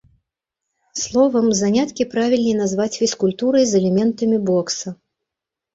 Словам, 1.01 1.47
заняткі 1.61 2.09
правільней 2.15 2.57
назваць 2.63 2.91
фізкультурай 3.01 3.63
з 3.75 3.79
элементамі 3.83 4.37
бокса. 4.51 4.99